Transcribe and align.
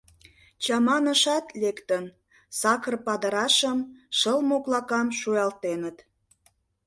Чаманышат 0.63 1.45
лектын: 1.61 2.05
сакыр 2.59 2.95
падырашым, 3.05 3.79
шыл 4.17 4.39
моклакам 4.49 5.07
шуялтеныт. 5.19 5.97